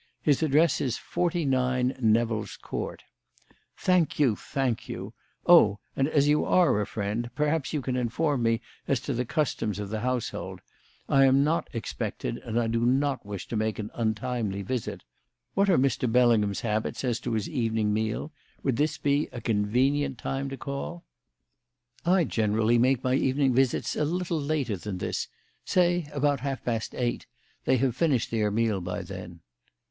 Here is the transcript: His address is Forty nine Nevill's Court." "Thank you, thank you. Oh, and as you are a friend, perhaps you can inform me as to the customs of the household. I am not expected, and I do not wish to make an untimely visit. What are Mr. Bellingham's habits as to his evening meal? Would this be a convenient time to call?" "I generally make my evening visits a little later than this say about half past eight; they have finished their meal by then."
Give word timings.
His 0.23 0.41
address 0.41 0.81
is 0.81 0.97
Forty 0.97 1.45
nine 1.45 1.95
Nevill's 2.01 2.57
Court." 2.57 3.03
"Thank 3.77 4.17
you, 4.17 4.35
thank 4.35 4.89
you. 4.89 5.13
Oh, 5.45 5.77
and 5.95 6.07
as 6.07 6.27
you 6.27 6.43
are 6.43 6.81
a 6.81 6.87
friend, 6.87 7.29
perhaps 7.35 7.71
you 7.71 7.83
can 7.83 7.95
inform 7.95 8.41
me 8.41 8.61
as 8.87 8.99
to 9.01 9.13
the 9.13 9.25
customs 9.25 9.77
of 9.77 9.89
the 9.89 9.99
household. 9.99 10.61
I 11.07 11.25
am 11.25 11.43
not 11.43 11.69
expected, 11.71 12.39
and 12.39 12.59
I 12.59 12.65
do 12.65 12.79
not 12.83 13.23
wish 13.27 13.47
to 13.49 13.55
make 13.55 13.77
an 13.77 13.91
untimely 13.93 14.63
visit. 14.63 15.03
What 15.53 15.69
are 15.69 15.77
Mr. 15.77 16.11
Bellingham's 16.11 16.61
habits 16.61 17.03
as 17.03 17.19
to 17.19 17.33
his 17.33 17.47
evening 17.47 17.93
meal? 17.93 18.31
Would 18.63 18.77
this 18.77 18.97
be 18.97 19.29
a 19.31 19.39
convenient 19.39 20.17
time 20.17 20.49
to 20.49 20.57
call?" 20.57 21.03
"I 22.03 22.23
generally 22.23 22.79
make 22.79 23.03
my 23.03 23.13
evening 23.13 23.53
visits 23.53 23.95
a 23.95 24.03
little 24.03 24.41
later 24.41 24.77
than 24.77 24.97
this 24.97 25.27
say 25.63 26.09
about 26.11 26.39
half 26.39 26.65
past 26.65 26.95
eight; 26.95 27.27
they 27.65 27.77
have 27.77 27.95
finished 27.95 28.31
their 28.31 28.49
meal 28.49 28.81
by 28.81 29.03
then." 29.03 29.41